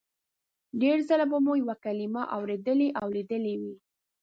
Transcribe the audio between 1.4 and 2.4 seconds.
مو یوه کلمه